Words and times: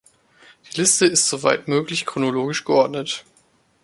Die 0.65 0.81
Liste 0.81 1.05
ist 1.05 1.29
soweit 1.29 1.67
möglich 1.67 2.07
chronologisch 2.07 2.65
geordnet. 2.65 3.23